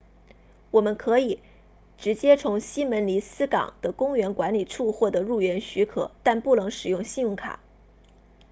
[0.97, 1.43] 可以
[1.95, 7.59] 直接从希门尼斯港 puerto jiménez 的公园管理处获得入园许可但不能使用信用卡